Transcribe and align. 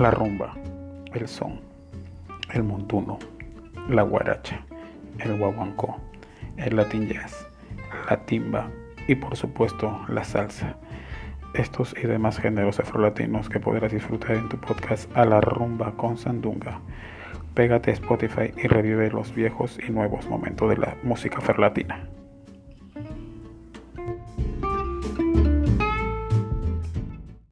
la 0.00 0.10
rumba, 0.10 0.54
el 1.12 1.28
son, 1.28 1.60
el 2.54 2.62
montuno, 2.62 3.18
la 3.90 4.00
guaracha, 4.00 4.64
el 5.18 5.36
guaguancó, 5.36 6.00
el 6.56 6.74
latin 6.74 7.06
jazz, 7.06 7.46
la 8.08 8.16
timba 8.24 8.70
y 9.08 9.14
por 9.14 9.36
supuesto 9.36 10.00
la 10.08 10.24
salsa. 10.24 10.76
Estos 11.52 11.94
y 12.02 12.06
demás 12.06 12.38
géneros 12.38 12.80
afrolatinos 12.80 13.50
que 13.50 13.60
podrás 13.60 13.92
disfrutar 13.92 14.36
en 14.36 14.48
tu 14.48 14.56
podcast 14.56 15.14
a 15.14 15.26
la 15.26 15.42
rumba 15.42 15.92
con 15.98 16.16
sandunga. 16.16 16.80
Pégate 17.54 17.90
a 17.90 17.94
Spotify 17.94 18.54
y 18.56 18.68
revive 18.68 19.10
los 19.10 19.34
viejos 19.34 19.78
y 19.86 19.92
nuevos 19.92 20.26
momentos 20.28 20.70
de 20.70 20.78
la 20.78 20.96
música 21.02 21.38
afrolatina. 21.38 22.08